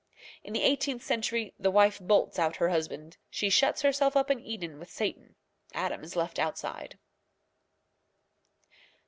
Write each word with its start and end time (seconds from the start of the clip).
In 0.43 0.53
the 0.53 0.63
eighteenth 0.63 1.03
century 1.03 1.53
the 1.59 1.69
wife 1.69 1.99
bolts 1.99 2.39
out 2.39 2.55
her 2.55 2.69
husband. 2.69 3.17
She 3.29 3.51
shuts 3.51 3.83
herself 3.83 4.17
up 4.17 4.31
in 4.31 4.39
Eden 4.39 4.79
with 4.79 4.89
Satan. 4.89 5.35
Adam 5.75 6.03
is 6.03 6.15
left 6.15 6.39
outside. 6.39 6.97